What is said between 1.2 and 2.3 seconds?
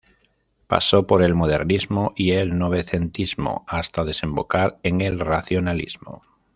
el modernismo